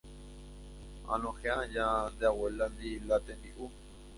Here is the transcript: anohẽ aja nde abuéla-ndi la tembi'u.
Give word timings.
anohẽ 1.13 1.51
aja 1.63 1.85
nde 2.11 2.25
abuéla-ndi 2.29 2.91
la 3.07 3.17
tembi'u. 3.25 3.65